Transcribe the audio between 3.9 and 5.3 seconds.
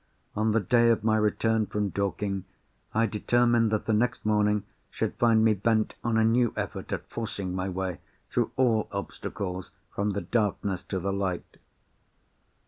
next morning should